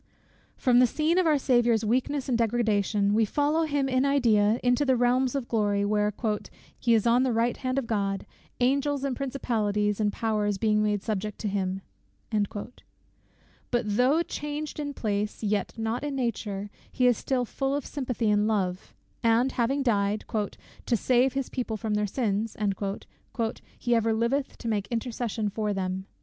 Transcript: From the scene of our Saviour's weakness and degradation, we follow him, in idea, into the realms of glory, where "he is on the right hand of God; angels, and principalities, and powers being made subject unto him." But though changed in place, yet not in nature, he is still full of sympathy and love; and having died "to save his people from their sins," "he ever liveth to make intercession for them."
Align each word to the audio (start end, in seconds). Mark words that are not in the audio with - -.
From 0.57 0.79
the 0.79 0.87
scene 0.87 1.19
of 1.19 1.27
our 1.27 1.37
Saviour's 1.37 1.85
weakness 1.85 2.27
and 2.27 2.35
degradation, 2.35 3.13
we 3.13 3.23
follow 3.23 3.65
him, 3.65 3.87
in 3.87 4.03
idea, 4.03 4.59
into 4.63 4.83
the 4.83 4.95
realms 4.95 5.35
of 5.35 5.47
glory, 5.47 5.85
where 5.85 6.11
"he 6.79 6.95
is 6.95 7.05
on 7.05 7.21
the 7.21 7.31
right 7.31 7.55
hand 7.57 7.77
of 7.77 7.85
God; 7.85 8.25
angels, 8.59 9.03
and 9.03 9.15
principalities, 9.15 9.99
and 9.99 10.11
powers 10.11 10.57
being 10.57 10.81
made 10.81 11.03
subject 11.03 11.35
unto 11.45 11.53
him." 11.53 11.81
But 13.69 13.95
though 13.95 14.23
changed 14.23 14.79
in 14.79 14.95
place, 14.95 15.43
yet 15.43 15.77
not 15.77 16.03
in 16.03 16.15
nature, 16.15 16.71
he 16.91 17.05
is 17.05 17.15
still 17.15 17.45
full 17.45 17.75
of 17.75 17.85
sympathy 17.85 18.31
and 18.31 18.47
love; 18.47 18.95
and 19.21 19.51
having 19.51 19.83
died 19.83 20.25
"to 20.87 20.97
save 20.97 21.33
his 21.33 21.47
people 21.49 21.77
from 21.77 21.93
their 21.93 22.07
sins," 22.07 22.57
"he 23.77 23.93
ever 23.93 24.13
liveth 24.13 24.57
to 24.57 24.67
make 24.67 24.87
intercession 24.87 25.47
for 25.47 25.75
them." 25.75 26.07